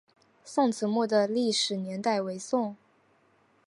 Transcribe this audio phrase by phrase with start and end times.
[0.43, 2.75] 宋慈墓的历史年代为宋。